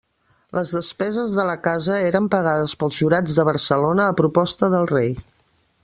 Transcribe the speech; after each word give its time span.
Les 0.57 0.69
despeses 0.77 1.35
de 1.39 1.43
la 1.49 1.55
casa 1.67 1.99
eren 2.07 2.29
pagades 2.37 2.73
pels 2.85 2.97
Jurats 3.03 3.39
de 3.41 3.47
Barcelona, 3.51 4.09
a 4.15 4.19
proposta 4.23 4.71
del 4.77 4.91
rei. 4.95 5.15